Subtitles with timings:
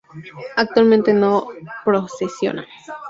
[0.55, 1.47] Actualmente no
[1.85, 2.65] procesiona.